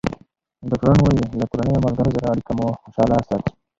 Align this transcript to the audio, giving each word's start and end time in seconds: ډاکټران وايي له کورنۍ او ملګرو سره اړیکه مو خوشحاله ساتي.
ډاکټران 0.69 0.97
وايي 1.01 1.23
له 1.39 1.45
کورنۍ 1.51 1.69
او 1.73 1.83
ملګرو 1.85 2.15
سره 2.15 2.31
اړیکه 2.33 2.51
مو 2.57 2.67
خوشحاله 2.81 3.17
ساتي. 3.29 3.51